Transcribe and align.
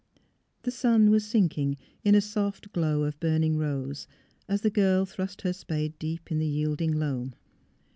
The 0.63 0.71
sun 0.71 1.11
was 1.11 1.23
sinking 1.27 1.77
in 2.03 2.15
a 2.15 2.21
soft 2.21 2.73
glow 2.73 3.03
of 3.03 3.19
burning 3.19 3.59
rose 3.59 4.07
as 4.49 4.61
the 4.61 4.71
girl 4.71 5.05
thrust 5.05 5.43
her 5.43 5.53
spade 5.53 5.93
deep 5.99 6.31
in 6.31 6.39
the 6.39 6.47
yield 6.47 6.81
ing 6.81 6.93
loam. 6.97 7.35